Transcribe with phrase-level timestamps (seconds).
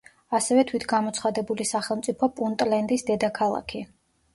[0.37, 3.89] ასევე თვითგამოცხადებული სახელმწიფო პუნტლენდის დედაქალაქი.